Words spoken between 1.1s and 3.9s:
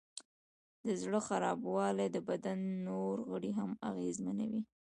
خرابوالی د بدن نور غړي هم